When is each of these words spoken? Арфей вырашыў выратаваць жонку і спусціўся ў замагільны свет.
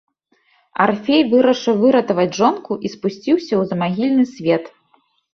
Арфей 0.83 1.23
вырашыў 1.33 1.75
выратаваць 1.83 2.33
жонку 2.39 2.77
і 2.89 2.91
спусціўся 2.93 3.45
ў 3.45 3.63
замагільны 3.75 4.25
свет. 4.33 4.63